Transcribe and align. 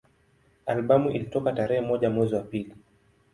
Albamu 0.65 1.11
ilitoka 1.11 1.51
tarehe 1.53 1.81
moja 1.81 2.09
mwezi 2.09 2.35
wa 2.35 2.41
pili 2.41 2.75